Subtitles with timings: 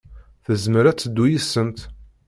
[0.45, 1.79] Tezmer ad teddu yid-sent.